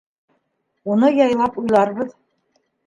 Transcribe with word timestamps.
Уны 0.95 1.11
яйлап 1.19 1.61
уйларбыҙ. 1.65 2.21